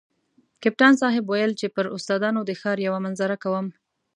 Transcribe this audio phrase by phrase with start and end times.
[0.63, 3.67] کپتان صاحب ویل چې پر استادانو د ښار یوه منظره کوم.